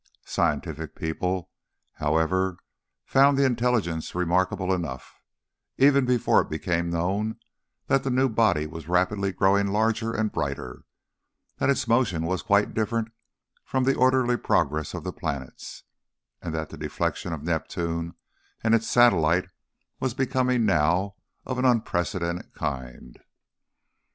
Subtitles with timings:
[0.25, 1.51] Scientific people,
[1.93, 2.57] however,
[3.05, 5.21] found the intelligence remarkable enough,
[5.77, 7.35] even before it became known
[7.85, 10.85] that the new body was rapidly growing larger and brighter,
[11.57, 13.09] that its motion was quite different
[13.63, 15.83] from the orderly progress of the planets,
[16.41, 18.15] and that the deflection of Neptune
[18.63, 19.49] and its satellite
[19.99, 21.13] was becoming now
[21.45, 23.19] of an unprecedented kind.